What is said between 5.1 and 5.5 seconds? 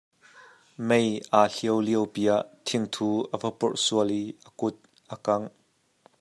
a kangh.